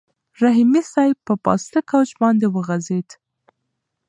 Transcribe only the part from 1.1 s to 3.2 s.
په پاسته کوچ باندې وغځېد.